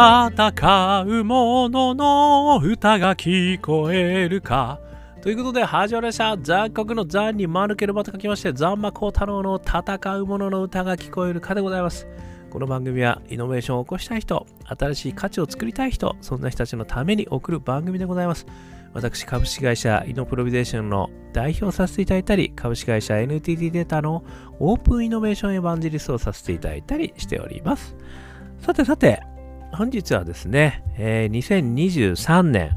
[0.00, 4.80] 戦う者のの歌が聞こえるか。
[5.20, 12.08] ということで始まりました残酷の残に間抜けるまと書きまして残魔高太郎の戦う者の歌が聞こえるかでございます。
[12.48, 18.46] この番組はイノベーションを起こしたい人新しい価値を作りたい人そんな人たちのために送る番組でございます。
[18.94, 24.24] 私、株式会社イノプロビゼーションの代表させていただいたり、株式会社 NTT データの
[24.60, 27.94] オープンイノベーションエヴァンジリストをさせていただいたりしております。
[28.60, 29.22] さてさて、
[29.72, 32.76] 本日はですね、えー、2023年、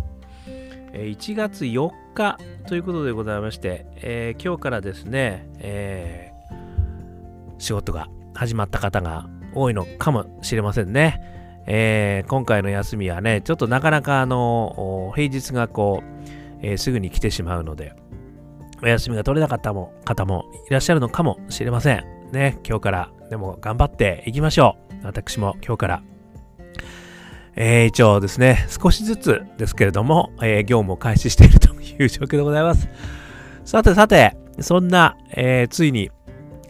[0.93, 11.19] え、1月4日ということでございまして、えー、今日からですね、えー、仕事が始まった方が多いのかもしれませんね。
[11.65, 16.25] えー、今回の休みはね、ちょっとなかなかあの、平日がこう、
[16.61, 17.95] えー、すぐに来てしまうので、
[18.83, 22.03] お休みが取れなかったも方もいらっしゃるのかもしれません。
[22.31, 25.05] ね、今日からでも頑張っていきましょう。
[25.07, 26.03] 私も今日から
[27.55, 32.89] えー、一応ですね、少しずつですけれども、えー、業務を開始しているという状況でございます。
[33.65, 36.11] さてさて、そんな、えー、ついに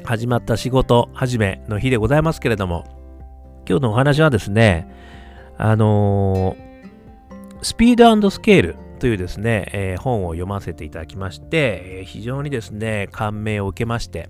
[0.03, 2.85] 始まった仕事始めの日でございますけれども、
[3.67, 4.88] 今日のお話はですね、
[5.57, 6.57] あの
[7.61, 14.29] スピードスケールというですね、え本を読ませていただきまして、え非常にですね、感銘を受けまして、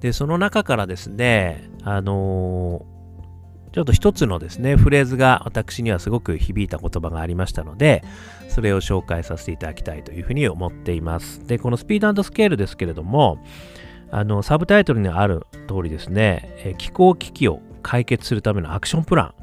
[0.00, 2.84] で、その中からですね、あの
[3.72, 8.04] ちょっと一つのですね、フレーズが私にはすごく響いた言葉がありましたので、
[8.48, 11.46] それを紹介させていただきたいというふうに思っています。
[11.46, 13.38] で、このスピードスケールですけれども、
[14.10, 19.34] あの、サブタイトルにある通りですね、気候危機を解決するためのアクションプラン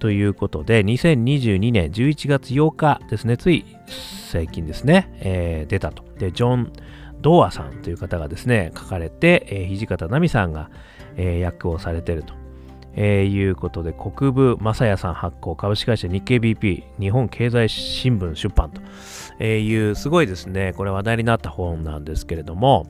[0.00, 6.02] ということで、2022年11月8日ですね、つい最近ですね、えー、出たと。
[6.18, 6.72] で、ジョン・
[7.20, 10.70] ドアさんという方がですね、書かれて、えー、土方奈美さんが、
[11.16, 12.34] えー、役をされていると。
[12.96, 18.80] えー、いうことで、国分正也さん発行、株式会社日経 BP、日本経済新聞出版と、
[19.38, 22.86] えー、いう、すごいですね、これ話題になった本なんですけれども、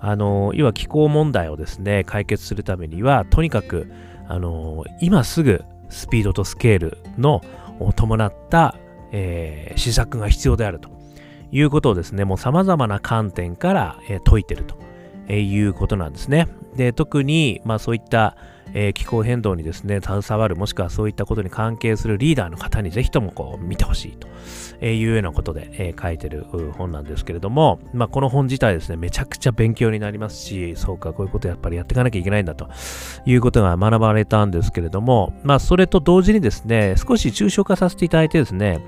[0.00, 3.90] あの、要は気候問題をですね、解決するためには、とにかく、
[4.28, 7.42] あの、今すぐスピードとスケールの
[7.94, 8.74] 伴った、
[9.12, 10.90] えー、施策が必要であると
[11.52, 14.76] いうことをですね、もう様々な観点から、えー、説いてると、
[15.28, 16.48] えー、いうことなんですね。
[16.74, 18.36] で、特に、まあそういった、
[18.78, 26.44] えー、気候変動にですね、携わる、もしくはそういったことに関係するリーダーの方にぜひともこう見てほしいというようなことで、えー、書いてる
[26.76, 32.68] 本なんですけれども、まあ、この本自体ですね、めちゃくちゃ勉強になりますし、そうか、こういうことやっぱりやっていかなきゃいけないんだと
[33.24, 38.84] いうことが学ばれたんですけれども、まあ、それと同時にですね、少し抽象化させていただいてですね、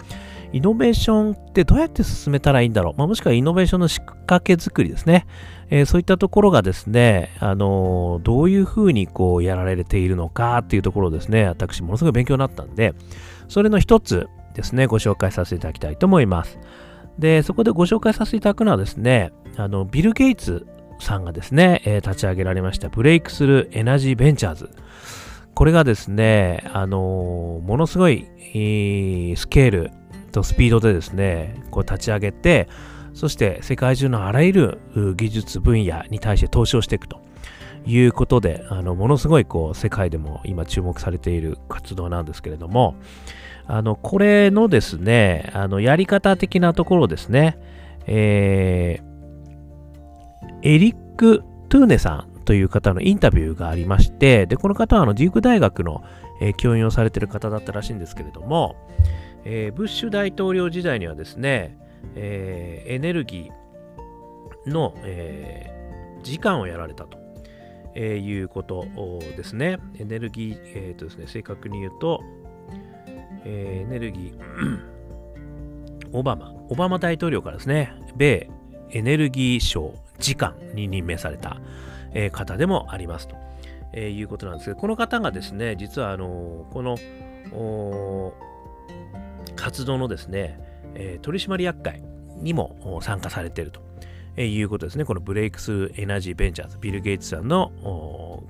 [0.52, 5.26] イノベーションってどうやって進めたらいいんだろう、まあ、もしくはイノベーションの仕掛け作りですね。
[5.70, 12.94] えー、そういったところがですね、あのー、どういうふうにこうやられているのかっていうところですね、私ものすごい勉強になったんで、
[13.48, 16.58] それの一つですね、ご紹介させていただきたいと思います。
[17.18, 20.66] で、そこでご紹介させていただくのはですね、あの、ビル・ゲイツ
[21.00, 24.70] さんがですね、えー、立ち上げられましたブレイクスルーエナジーベンチャーズ。
[25.54, 29.90] これがですね、あのものすごい、えー、スケール
[30.28, 32.68] とスピードでですね、こう立ち上げて、
[33.14, 37.20] そして世界中のあらゆる技術分野に対して投資をしていくと
[37.86, 42.94] いうことで、あのものすごいこう世界でも今注目されている活動なんですけれども、
[43.66, 47.58] あのこれのですね、あのやり方的なところですね、
[48.06, 56.02] えー、エリック・トゥーネさんという方のインタビューがありまして、でこの方はあのデューク大学の、
[56.40, 58.76] え、教員をされている方だったらしいんですけれども、
[59.44, 61.78] えー、ブッシュ大統領時代にはですね、
[62.14, 67.18] えー、エネルギーの、えー、時間をやられたと、
[67.94, 68.86] えー、いうこと
[69.36, 69.78] ですね。
[69.98, 72.22] エネルギー、えーとですね、正確に言うと、
[73.44, 74.98] えー、エネルギー、
[76.12, 78.50] オバマ、オバマ大統領からですね、米
[78.90, 81.60] エネルギー省次官に任命された、
[82.12, 83.36] え、方でもありますと、
[83.92, 86.96] え、いうことなんですけど、この方がですね、実はあのこの
[89.58, 90.60] 活動のですね、
[90.94, 92.02] えー、取締役会
[92.40, 93.80] にも参加されていると、
[94.36, 95.04] え、いうことですね。
[95.04, 97.72] この Breakthrough Energy Ventures、ビル・ゲイツさんの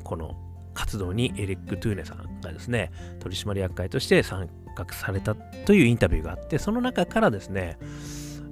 [0.04, 0.36] この
[0.74, 7.78] 活動にエリック・トゥーネさんがですね、取締役会として参画されたというインタビューがあって、その中からですね、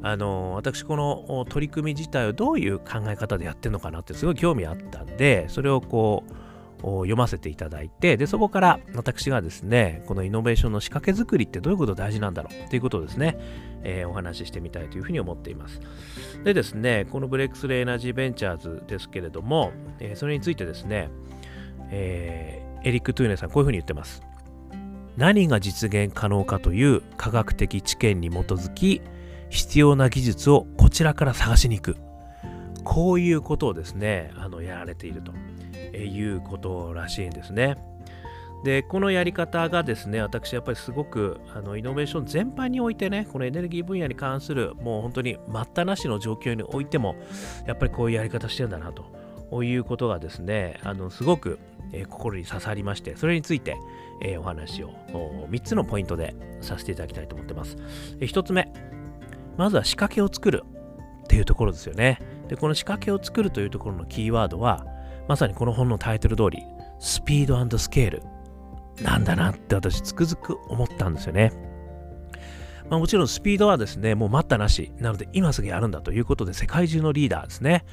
[0.02, 6.45] あの私この取り組み自体をどういう考え方でやってるのかなってすごい興味あったんで、それをこう、
[6.80, 13.38] 読ませていただいて、で、そこから私がですね、このイノベーションの仕掛け作りってどういうこと大事なんだろうということをですね、
[13.82, 15.80] えー、お話ししてみたいというふうに思っています。
[16.44, 21.10] でですね、この Breakthrough Energy Ventures ですけれども、えー、それについてですね、
[21.90, 24.22] えー、エリック・トゥーネさんこういうふうに言ってます。
[25.16, 29.00] 何が実現可能かという科学的知見に基づき
[29.48, 31.96] 必要な技術をこちらから探しに行く
[32.84, 35.32] こういうことをですねあのやられていると
[36.04, 37.76] いうことらしいんですね。
[38.64, 47.14] でこのやり方がですね私やっぱりすごくあのイノベーション全般においてねこのエネルギー分野に関するもう本当に待ったなしの状況においても
[47.66, 51.58] やっぱりこういうやり方してるんだなということがですねあのすごく、
[51.92, 53.76] えー、心に刺さりましてそれについて、
[54.22, 54.90] えー、お話を
[55.50, 57.76] 3つのポイントでさせていただきたいと思ってます、
[58.20, 58.72] えー、1つ目
[59.56, 60.64] まずは仕掛けを作る
[61.24, 64.86] っていうところですよねでこの仕掛けを作るというところのキーワードは
[65.28, 66.64] まさにこの本のタイトル通り
[66.98, 68.22] スピードスケール
[69.02, 71.52] なんだなって私つくづく思ったんですよね。
[72.88, 74.92] まあ、もちろんスピードはですね、もう待ったなし。
[74.98, 77.84] なので今すぐやるんだということで世界中のリーダーですね。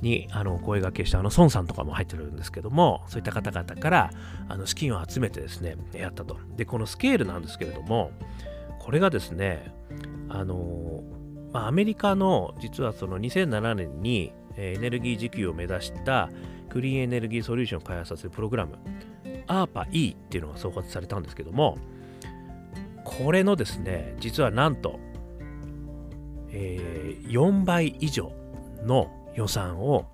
[0.00, 4.10] にあの声がけしたあの孫さんとかも入ってるんですけどもそういった方々から
[4.48, 8.10] あの資金を集めてですねやったとでこのスケールなんですけれども
[8.80, 9.72] これがですね
[10.28, 11.02] あの、
[11.52, 16.28] まあ、アメリカの実はその2007年にエネルギー自給を目指した
[16.74, 18.76] クリーンエネルギーソリューションを開発させるプログラム
[19.46, 21.78] ARPA-E っていうのが総括されたんですけども、
[23.04, 24.98] これのですね、実はなんと、
[26.50, 28.32] えー、4倍以上
[28.82, 30.06] の予算を、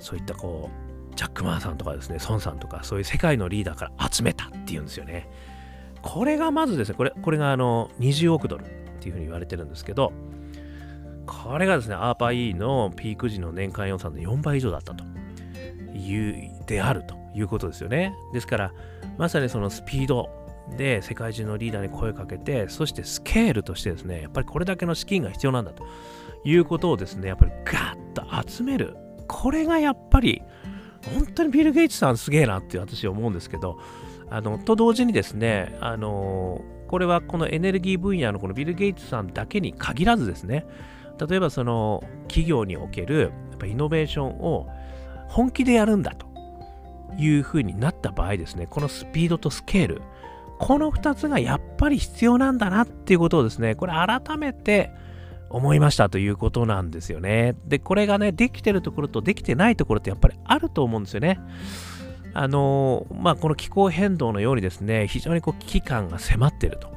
[0.00, 0.68] そういったこ
[1.12, 5.30] う、ジャック・マーさんとかですね、孫さんとか、そういう世界のリーダーから集めたっていうんですよね。
[6.02, 8.68] これがまずですね、これこれがあの20億ドルっ
[8.98, 10.12] ていうふうに言われてるんですけど、
[11.24, 15.04] これがですね、ARPA-E のピーク時の年間予算の4倍以上だったと、
[16.66, 18.14] であるということですよね。
[18.32, 18.72] ですから、
[19.16, 20.28] まさにそのスピード
[20.76, 25.84] で世界中のリーダーに声をかけて、そしてスケールとしてですね、やっぱりこれだけの資金が必要なんだと
[26.44, 28.96] いうことをですね、やっぱりガッと集める。
[29.28, 30.42] これがやっぱり、
[31.14, 33.78] 本当にビル・ゲイツさんすげえなって私は思うんですけど、
[34.30, 40.66] あの、と同時にですね、あの、これはこのエネルギー分野のこのビル・ゲイツさんだけに限らずですね、
[41.28, 44.68] 例えばその企業におけるやっぱイノベーションを
[45.28, 46.26] 本気でやるんだと
[47.18, 50.02] いう風になった場合ですね、このスピードとスケール、
[50.58, 54.90] この2つがやっぱり必要なんだなっていうことをですね、これ改めて
[55.50, 57.54] 思いましたということなんですよね。
[57.66, 61.40] で、これがね、できてるところとできてないところってやっぱりあると思うんですよね。
[62.36, 66.92] あのまあ、この気候変動のようにですね、非常にこう危機感が迫ってると。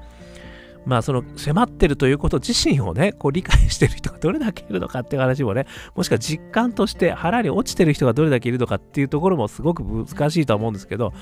[0.87, 11.13] まあその迫ってるということ自身をね、こう理解してる人がどれだけいるのかっていう話もね、もしくは実感として腹に落ちてる人がどれだけいるのかっていうところもすごく難しいと思うんですけど、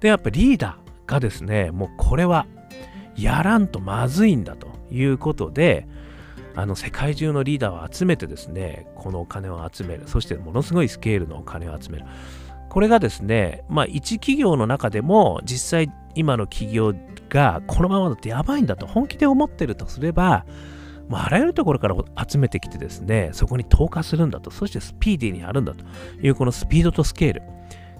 [0.00, 2.46] で、やっぱリーダーがですね、もうこれは
[3.14, 5.86] やらんとまずいんだということで、
[6.56, 10.04] あの世界中のリーダーを集めてですね、このお金を集める。
[10.06, 12.06] そしてものすごいスケールのお金を集める。
[12.70, 16.94] これがですね、まあ一企業の中でも実際今の企業
[17.28, 20.46] がこのままだとやばいんだと本気で思ってるとすれば、
[21.08, 21.96] もうあらゆるところから
[22.26, 25.84] 集めてきてですね、そこに投下するんだと、そしてスピーディーにやるんだと
[26.22, 27.42] いうこのスピードとスケール。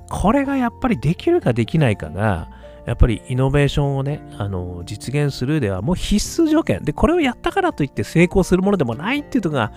[0.09, 2.49] これがやっぱりできるかできないかが、
[2.87, 6.83] やっぱりイノベーションをね、あの、実現するではもう必須条件。
[6.83, 9.73] で、これをやったからといって成功するものでもないっていうのが、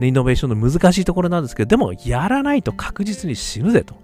[0.00, 3.96] イノベーションの難しいところなんですけど、でもやらないと確実に死ぬぜと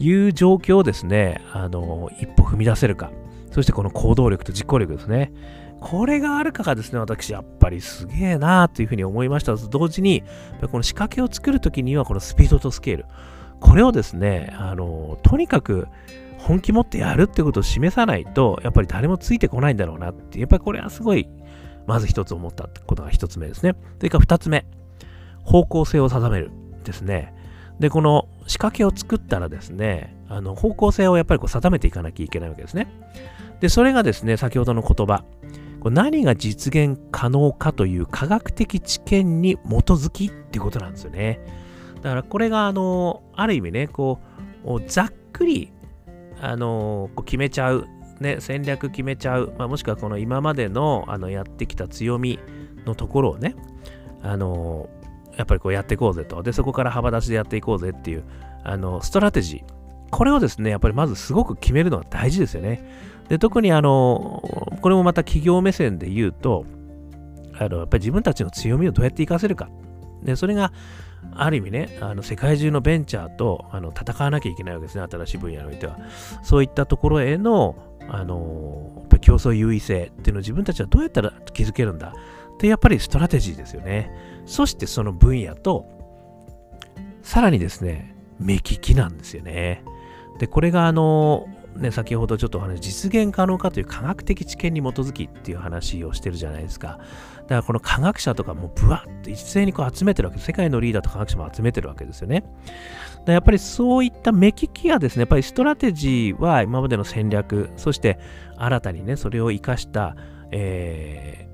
[0.00, 3.10] いう状況をですね、あの、一歩踏み出せるか。
[3.52, 5.32] そしてこの行動力と実行力ですね。
[5.80, 10.22] これがあるかがですね、私、やっぱりすげえなーというふうに思いましたと同時に、
[10.70, 13.06] この仕掛けを作るときには、このスピードとスケール。
[13.60, 15.88] これをですね、あの、とにかく
[16.38, 21.28] 本気持ってやるってことを示さないと、やっぱり誰もついてこないんだろうなって、やっぱりこれはすごい、
[21.86, 23.74] まず一つ思ったことが一つ目ですね。
[23.98, 24.64] それから二つ目、
[25.44, 26.50] 方向性を定める
[26.84, 27.34] ですね。
[27.80, 32.86] で、この仕掛けを作ったらですね、あの方向性をやっぱりこう定めていかなきゃいけないわけですね。
[33.60, 35.24] で、それがですね、先ほどの言葉、
[35.84, 41.40] 何が実現可能かという科学的知見に基づきっていうことなんですよね。
[42.02, 44.20] だからこれが、あの、ある意味ね、こ
[44.64, 45.72] う、ざっくり、
[46.42, 47.86] あの、こう決めちゃう、
[48.20, 52.38] ね、戦略決めちゃう、まあ、もしくはこの今までのあのやってきた強み
[52.84, 53.56] のところをね、
[54.22, 54.90] あの、
[55.40, 56.42] やっぱりこうやっていこうぜと。
[56.42, 58.24] で、そこから幅出しでやっていこうぜっていう、
[58.62, 60.10] あの、ストラテジー。
[60.10, 62.84] これをですね、やっぱりまずすごく決めるのは大事ですよね。
[63.28, 64.42] で、特にあの、
[64.82, 66.66] これもまた企業目線で言うと、
[67.58, 69.68] あの、やっぱり自分たちの強みをどうやって活かせるか。
[70.22, 70.72] で、それが、
[71.34, 75.98] ある意味ね、あの世界中のベンチャーとあの戦わなきゃいけないわけですね、新しい分野においては。
[76.42, 77.76] そういったところへの、
[78.08, 82.14] あの、競争優位性っていうのを自分たちはどうやったら築けるんだ
[82.54, 84.10] ってやっぱりストラテジーですよね。
[84.46, 85.86] そしてその分野と、
[87.22, 89.84] さらにですね、目利きなんですよね。
[90.38, 96.98] で、これがあの、ね、先ほどちょっとお話、実現可能かという科学的知見に基づきっていう話をしてるじゃないですか。
[97.42, 102.44] だからこの科学者とかもブワッと一斉にこう集めてるわけです世界のリーダーと科学者も集めてるわけですよね。
[103.26, 108.18] やっぱりそういった目利きがですね、やっぱりストラテジーは今までの戦略、そして
[108.56, 110.16] 新たにね、それを生かした、
[110.50, 111.49] えー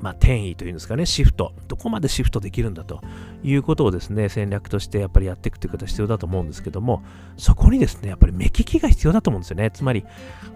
[0.00, 3.00] まあ、転移というんですかね、シフト、どこまでシフトできるんだと
[3.42, 7.02] いうことをですね、戦略としてやっぱりやっていくということは必要だと思うんですけども、
[7.36, 9.70] そこにですね、やっぱり目利きが必要だと思うんですよね。
[9.70, 10.04] つまり、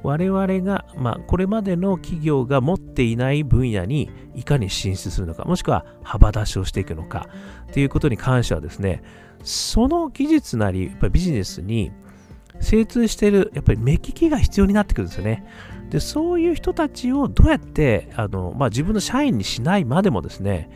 [0.02, 7.28] 我々が、まあ、これまでの企業が持っていない分野にいかに進出するのか、もしくは幅出しをしていくのか、
[7.72, 9.02] ということに関してはですね、
[9.42, 11.92] その技術なり、やっぱりビジネスに
[12.64, 15.44] 精通してる、やっぱり目利きが必要になってくるんですよね。
[15.90, 20.68] でそういう人たちをどうやってあの、まあ、自分の社員にしないまでもですね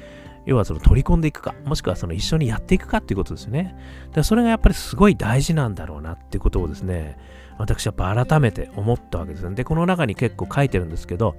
[0.44, 3.76] 要はその取り込んでいくか、もしくはその一緒にやっていくかっていうことですよね。
[4.14, 7.18] でそれがやっぱりすごい大事なんだろうなっていうことをですね、
[7.58, 11.36] 私やっぱ改めて思ったわけですねで、この中に結構書いてるんですけど、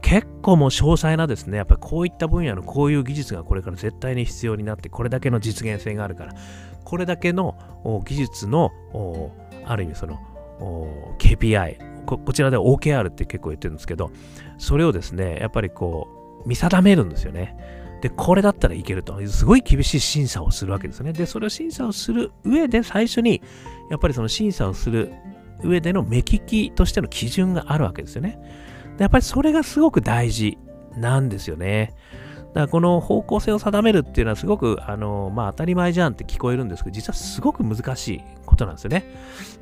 [0.00, 6.34] 結構もう詳細なですね、やっぱりこういった分野のこういう技術がこれから絶対に必要になって、これだけの実現性があるから、
[6.84, 7.56] これだけの
[8.06, 8.70] 技術の、
[9.66, 10.18] ある意味その
[11.18, 14.10] KPI、ここちらでは OKR って結構言ってるんですけど、
[14.58, 16.08] それをですね、やっぱりこ
[16.44, 17.56] う、見定めるんですよね。
[18.00, 19.26] で、これだったらいけると。
[19.26, 21.12] すごい厳しい審査をするわけですね。
[21.12, 23.42] で、それを審査をする上で最初に、
[23.90, 25.12] やっぱりその審査をする
[25.62, 28.38] 上での目利きとしての基準があるわけですよね。
[28.96, 30.58] で、やっぱりそれがすごく大事
[30.96, 31.94] なんですよね。
[32.56, 39.04] だからこの方向性を定めるっていうのはすごく、あの、まあ当たり前じゃんって聞こえるんですけど、実はすごく難しいことなんですよね。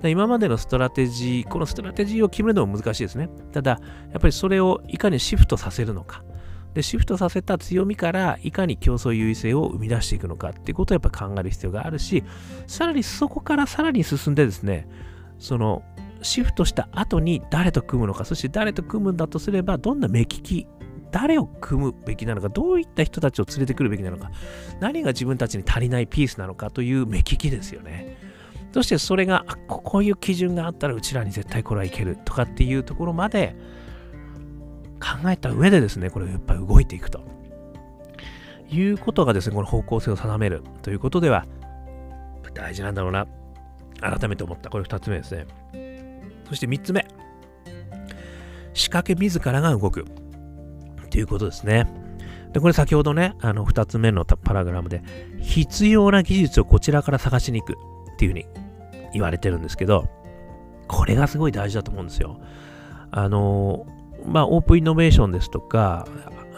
[0.05, 3.29] 今までのストラテジー、このストラテジーを決めるのも難しいですね。
[3.53, 3.81] ただ、
[4.13, 6.23] やっぱりそれをいかにシフトさせるのか。
[6.75, 12.23] で、シフトさせた強みからいかに競争優位性を生み出していくのかっていうことをやっぱ考える必要があるし、
[12.69, 14.87] さらにそこからさらに進んでですね、
[15.41, 15.83] その
[16.23, 20.67] シフトした後に誰と組むのか、そして誰と組むんだとすれば、どんな目利き
[21.15, 24.33] 誰を組むべきなのか、どういった人たちを連れてくるべきなのか、
[24.81, 28.17] 何が自分たちに足りないピースなのかという目利きですよね。
[28.73, 33.55] そしてそれが、こういう基準があったらうちらに絶対これはいけるとかっていうところまで
[34.99, 37.21] 考えた上でですね、これやっぱり動いていくと。
[38.69, 41.47] いうことがですね、この方向性を定めるということでは
[42.55, 43.29] 大事なんだろうな。
[44.01, 44.69] 改めて思った。
[44.69, 45.47] これ2つ目ですね。
[46.49, 47.07] そして3つ目。
[48.73, 50.24] 仕掛け自らが動く。
[51.15, 51.87] ということですね。
[52.53, 55.01] で、これ先ほどね、あの、2つ目のパラグラムで、
[55.41, 57.79] 必要な技術をこちらから探しに行く
[58.15, 58.47] っていうふうに
[59.13, 60.09] 言われてるんですけど、
[60.89, 62.41] これがすごい大事だと思うんですよ。
[63.13, 63.87] あの、
[64.27, 66.09] まあ、オープンイノベーションですとか、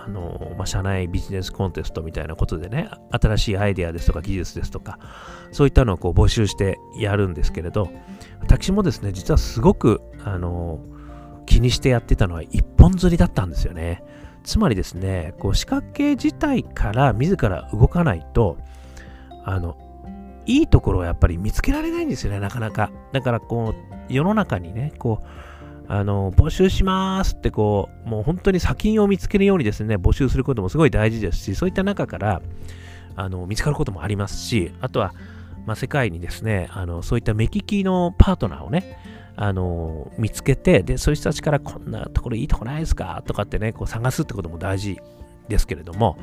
[0.03, 4.99] あの、まあ、社内ビジネスコンテストみたいなことでね、新しいアイデアですとか技術ですとか、
[5.53, 7.91] そういったのをこう募集してやるんですけれど、
[8.41, 10.81] 私もですね、実はすごく、あの、
[11.45, 14.03] 気にしてやってたのは一本釣りだったんですよね。
[14.47, 18.57] つまりですね、こう仕掛け自体から自ら動かないと、
[19.45, 19.76] あの、
[20.47, 22.91] いいところはやっぱり見つけられないんですよね、なかなか。
[23.12, 23.75] だからこ
[24.09, 25.26] う、世の中にね、こう、
[25.88, 32.41] あの、募集しますってこう、もう本当に砂金を見つけるようにですね、募集することもすごい大事ですし、そういった中から、
[33.17, 35.12] あの、見つかることもありますし、あとは、
[35.67, 38.97] まあ、世界にですね、あの、そういった目利きのパートナーをね、
[39.37, 44.99] あの見つけて、で、そういう人たちからこんなところいいとこないですかとかってね、こう探すってことも大事
[45.49, 46.19] ですけれども、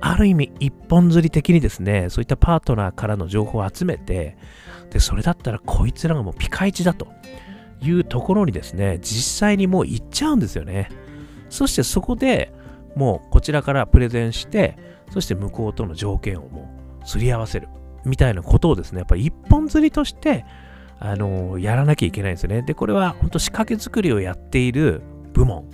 [0.00, 4.36] ある意味一本釣り的にですね、そういったパートナーからの情報を集めて、
[4.90, 7.08] で、それだったらこいつらがもうピカイチだと
[7.82, 10.88] いうところにですね、実際にもう行っちゃうんですよね。
[11.48, 12.52] そしてそこで
[12.94, 14.78] もうこちらからプレゼンして、
[15.10, 16.70] そして向こうとの条件をも
[17.04, 17.68] うすり合わせる
[18.04, 20.44] みたいなことをですね、やっぱり一本釣りとして
[21.02, 22.62] あのやらなきゃいけないんですね。
[22.62, 25.00] で、これは本当仕掛け作りをやっている
[25.32, 25.64] 部門。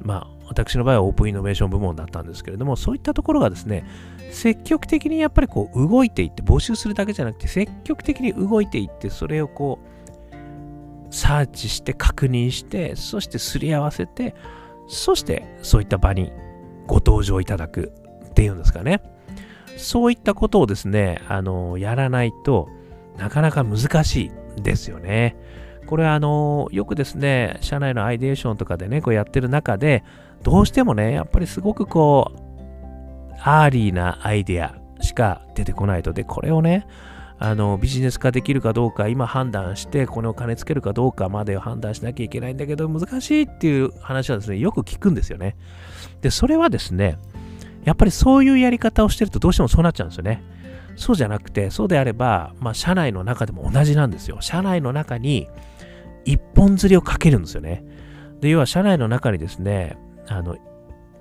[0.00, 3.84] まあ、私の場合はオープンイノベーション部門だったんですけれども、そういったところがですね、
[4.30, 9.78] 積極的にやっぱりこう動いていって、募集するだけじゃなくて、積極的に動いていって、それをこ
[10.30, 14.34] う、サーチして確認して、そしてすり合わせて、
[14.88, 16.32] そしてそういった場に
[16.86, 17.92] ご登場いただく
[18.30, 19.02] っていうんですかね。
[19.76, 22.68] そういったことをですね、あの、やらないと
[23.18, 25.36] なかなか難しいですよね。
[25.86, 30.04] これはあの、よくですね、社内の ideation とかでね、こうやってる中で、
[30.42, 36.12] どうしてもね、やっぱりすごくこう、 early なアイデアしか出てこないと。
[36.12, 36.86] で、これをね、
[37.38, 45.56] あの、ビジネス化できるかどうか、今判断して、これを金つけるかどうかまで判断しなきゃいけないんだけど、難しいっていう話はですね、よく聞くんですよね。
[46.20, 47.18] で、それはですね、
[47.84, 50.42] やっぱりそういうやり方をしてるとどうしてもそうなっちゃうんですよね。
[50.96, 54.38] そうじゃなくて、そうであれば、まあ、社内の中でも同じなんですよ。
[54.40, 55.48] 社内の中に、
[56.24, 57.84] 一本釣りをかけるんですよね。
[58.40, 59.96] で、要は社内の中にですね、
[60.28, 60.56] あの、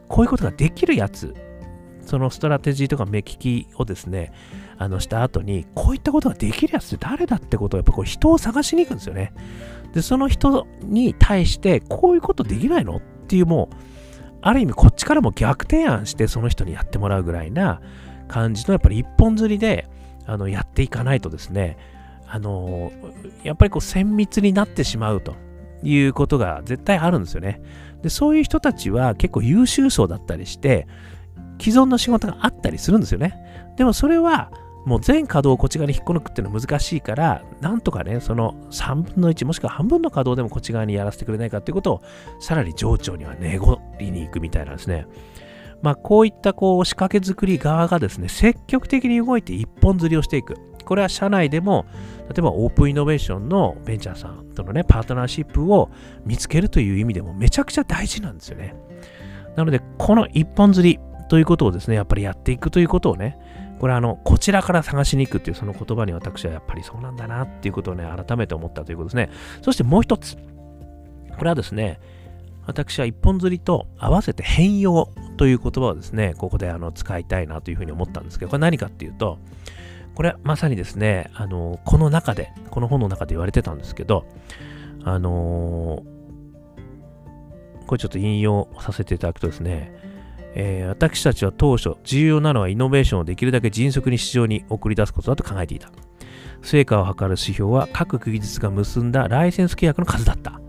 [0.08, 1.34] こういうことができるやつ、
[2.06, 4.34] そのストラテジーとか目利きをですね、
[4.78, 9.34] あの、した後に、こういったことができるやつって誰だってことを、やっぱこう人を探しに行くんですよね。
[9.94, 12.98] で、その人に対して、こういうことできないの？
[12.98, 13.76] っていうもう、
[14.42, 17.80] ある意味こっちからも逆提案してその人にやってもらうぐらいな
[18.32, 19.88] 感じのやっぱり一本釣りで
[20.26, 21.78] あのやっていかないとですね、
[22.28, 22.92] あの
[23.44, 25.36] やっぱりこう綿密になってしまうと
[25.84, 27.62] いうことが絶対あるんですよね。
[28.02, 30.88] で、そういう人たちは結構優秀層だったりして、
[31.60, 33.36] 既存の仕事があったりするんですよね。
[33.78, 34.52] でもそれは
[34.86, 42.02] もう全稼働をこっち側に引っこ抜くっていうのは難しいから、なんとかね、その3分の1もしくは半分の稼働でもこっち側にやらせてくれないかっていうことを、
[42.40, 45.06] さらに上長には寝ごりに行くみたいなんですね。
[45.82, 50.56] まあ、こういったこう仕掛け作り側がですね、積極的に動いて一本釣りをしていく。
[50.86, 51.86] これは社内でも、
[52.30, 55.90] 例えばオープンイノベーションのベンチャーさんとのね、パートナーシップを
[56.26, 58.76] 見つけるという意味でもめちゃくちゃ大事なんですよね。
[59.56, 63.38] なので、この一本釣りということをですね、やっぱりやっていくということをね、
[63.80, 69.30] これあの、こちらから探しに行くっていうその言葉に私はやっぱりそうなんだなっていうことをね、改めて思ったということですね。
[69.62, 70.38] そしてもう一つ。
[71.38, 72.00] これはですね、
[72.66, 79.40] 私は一本釣りと合わせて変容という言葉をですね、ここであの使いたいなというふうに思ったんですけど、これ何かっていうと、
[80.16, 84.26] これまさにですね、あの、この中で、この本の中で言われてたんですけど、
[85.04, 89.94] あのー、これちょっと引用させていただくとですね、
[90.54, 95.90] えー、私たちは当初、重要なのはイノベーションをできるだけ迅速に市場に送り出すことだと考えていた。
[96.62, 100.61] 成果を測る指標は各技術が結んだライセンス契約の数だった。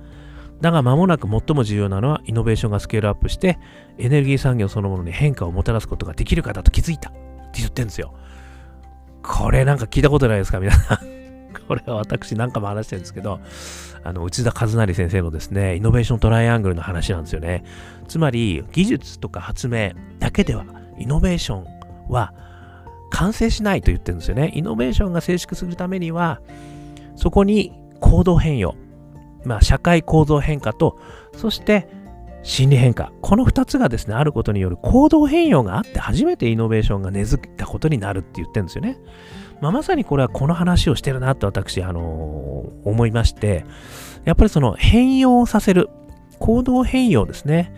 [0.63, 3.59] だが間もなく最も重要なのはイノベーションがスケールアップして
[3.99, 7.21] エネルギー産業そのものに変化をもたらすことができるかだと気づいたって
[7.59, 8.15] 言ってるんですよ。
[9.23, 10.61] これなんか聞いたことないですか？
[10.61, 10.99] 皆さん。
[11.69, 13.41] これは私何かも話してるんですけど、
[14.05, 17.63] あの、内田和成先生のですね、イノベーショントライアングルの話なんですよね。
[18.09, 20.65] つまり、技術とか発明だけでは、
[20.99, 21.67] イノベーション
[22.09, 22.33] は
[23.11, 24.51] 完成しないと言ってるんですよね。
[24.55, 26.41] イノベーションが静粛するためには、
[27.17, 28.75] そこに行動変容、
[29.45, 30.99] まあ、社会構造変化と、
[31.37, 31.89] そして
[32.43, 33.13] 心理変化。
[33.21, 38.99] この2つがですね、あることによる行動変容があって初めてイノベーションが根付いたことになるって言ってるんですよね。
[39.61, 43.65] まあ、まさにこれはこの話をしてるなって私、あのー、思いまして、
[44.25, 45.89] やっぱりその変容させる、
[46.41, 47.73] 行動変容ですね、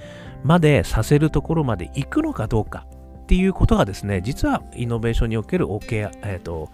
[0.44, 2.86] までさせるところまで行くのかどうか
[3.24, 6.70] っていうことがですね、実はイノベーションにおける OK、えっ、ー、と、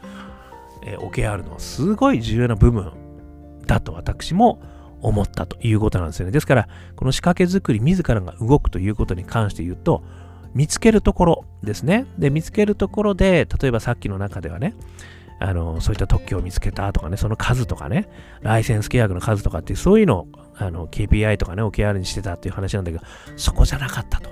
[0.84, 2.92] えー、OKR のすごい重要な部分
[3.66, 4.60] だと私も
[5.02, 6.32] 思ったということなんですよね。
[6.32, 10.02] ですから、この仕掛け作り自らが動くということに関して言うと、
[10.54, 12.06] 見つけるところですね。
[12.18, 14.74] で、見つけるところで、例えばさっきの中ではね、
[15.38, 18.08] あの、そういった特許を見つけたとかね、その数とかね、
[18.42, 23.04] ライセンス契約の数とかって、そういうのを、あの、KPI とかね、OKR にしてたっていう話なんだけど、
[23.36, 24.30] そこじゃなかったと。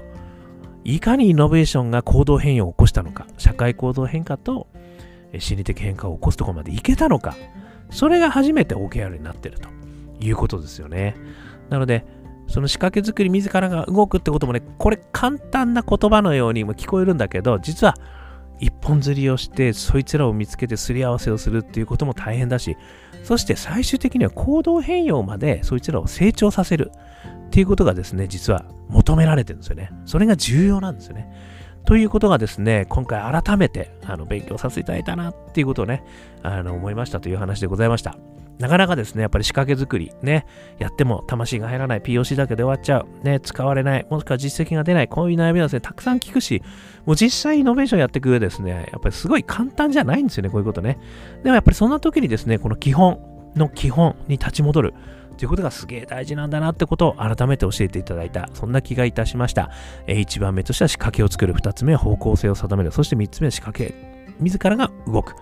[0.84, 4.66] いかにイノベーションが行動変容を起こしたのか、社会行動変化と
[5.38, 7.36] 心理的変化を起こすところまでいけたのか、
[7.90, 9.68] それが初めて OKR になってると
[10.20, 11.16] いうことですよね。
[11.70, 12.04] なので、
[12.46, 17.94] その仕掛け作り自らが動くってこともね、これ簡単な言葉のようにも聞こえるんだけど、実は
[18.60, 22.76] 一本釣りをして、そいつらを見つけてすり合わせをするっていうことも大変だし、
[23.22, 26.90] そして最終的には行動変容までそいつらを成長させる
[27.46, 29.90] っていうことがですね、実は求められてるんですよね。
[30.06, 31.30] それが重要なんですよね。
[31.84, 36.04] ということがですね、今回改めてあの勉強させていただいたなっていうことをね、
[36.42, 38.16] あの思いましたという話でございました。
[38.58, 40.44] なかなかですね、やっぱり仕掛け作り、ね、
[40.78, 46.62] やっても魂が入らない、POC だけで終わっちゃう、ね、使われない、もしくは実績が出ない、こういう悩みはですね、たくさん聞くし、
[47.06, 50.98] もう実際イノベーションやっていく上ですね、やっぱりすごい簡単じゃないんですよね、こういうことね。
[51.42, 53.20] でもやっぱりそんな時にですね、この基本
[53.54, 54.94] の基本に立ち戻る。
[55.38, 59.70] ということがすげえ大事なんだなってことを改めて教えていただいた、そんな気がいたしました。
[60.08, 63.94] え、1番目としては仕掛けを作る、2つ目は方向性を定める、そして3つ目は仕掛け、
[64.40, 65.36] 自らが動く。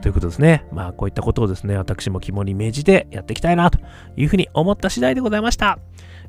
[0.00, 0.64] ということですね。
[0.72, 3.78] まあ、こういったことをですね、私も肝に銘じてやっていきたいなと
[4.16, 5.78] いうふうに思った次第でございました。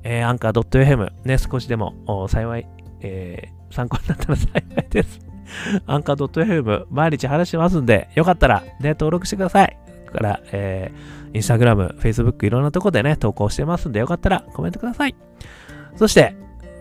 [0.04, 2.68] えー、アンカー .fm ね、少しでも幸い、
[3.02, 5.20] えー、参考になったら幸いです。
[5.88, 9.78] アンカー .fm 毎日話してますんで、よかったらね、登録してください。
[10.10, 15.16] から、えー、インスタグラム、フェイスブックいろんなとこでね、投稿してますんで、よかったらコメントください。
[15.96, 16.36] そして、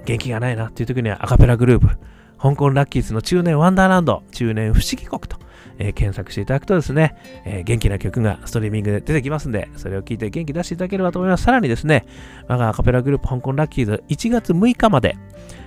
[0.05, 1.98] 元気がないなっていう時にはアカペラグループ、
[2.40, 5.38] 香港ラッキーズの中年ワンダーランド、中年不思議国と
[5.79, 11.44] えー、検索していただくとですね、えー、元気な曲がストリーミングで出てきますんで、それを聞いて元気出していただければと思います。
[11.44, 12.05] さらにですね、
[12.48, 15.16] 我がアカペラグループ香港ラッキーズ1月6日まで、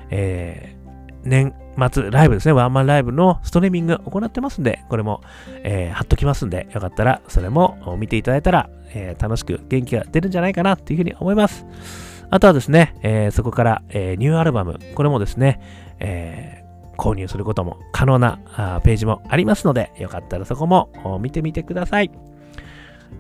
[0.09, 1.53] えー、年
[1.91, 5.21] 末ライブですね、ワンマンライブのストリーミング行ってますんで、これも、
[5.63, 12.10] えー、貼っときますんで、よかったらそれも見ていただいたら、えー、楽しく元気が出るんじゃないかなっていうふうに思います。
[12.31, 15.59] あとはですね、えー、そこから、えー、ニューアルバム、これもですね、
[15.99, 22.09] えー、購入することも可能なあページもありますので、よかったらそこも見てみてください。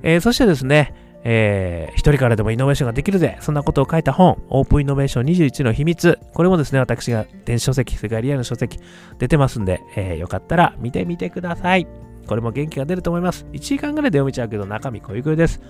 [0.01, 0.93] えー、そしてですね、
[1.23, 3.37] えー、一人からでもイノベーションができるぜ。
[3.41, 6.17] そんなことを書いた本、オープンイノベーション21の秘密。
[6.33, 8.79] これもですね、私が電子書籍、世界リアルの書籍
[9.19, 11.85] 出てますんで、えー、よかったら見てみてください。
[12.27, 13.45] これも元気が出ると思います。
[13.51, 15.61] 1時間ぐらいで読めちゃうけど、中身こゆこゆです。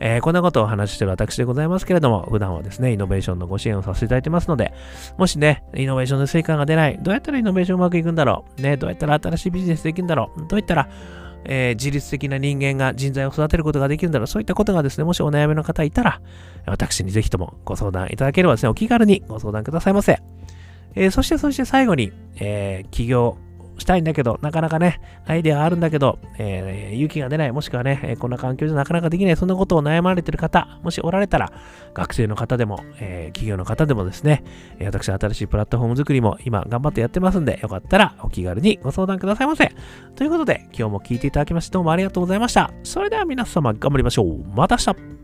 [0.00, 4.72] えー、こんなことをお話ししてる私でございますけれども、普段はですね、イノベーションのご支援をさせていただいてますので、
[5.18, 10.88] もしね、イノベーションで成果が出ない、どうやったらイノベーションうまくいくんだろう、ね、どうやったら新しいビジネスできるんだろう、どうやったら
[11.46, 14.26] えー、自律的な人間が人材を育てることができるんだろう。
[14.26, 16.20] そういったことがですね、もしお悩みの方いたら、
[16.66, 20.20] 私にぜひともご相談いただければですね、お気軽にご相談くださいませ。
[20.94, 23.36] えー、そしてそして最後に、えー、起業
[23.78, 31.52] したいんだけど、なかなかね、アイデアあるんだけど、えー、勇気が出ない、もしくはね、えこんな環境じゃなかなかできない、そんなことを悩まれてる方、もしおられたら、
[31.92, 34.44] 学生の方でも、えー、企業の方でもですね、
[34.80, 39.72] 私、新しいプラットフォーム作りも今頑張ってやってますんで、よかったらお気軽にご相談くださいませ。
[40.16, 42.70] ということで、今日も聞いていただきましてどうもありがとうございました。
[42.82, 44.44] それでは皆様頑張りましょう。
[44.54, 45.23] また明日